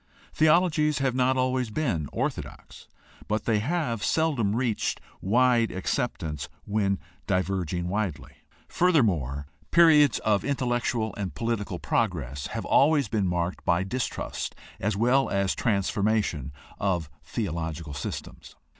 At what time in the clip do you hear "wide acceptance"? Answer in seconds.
5.21-6.49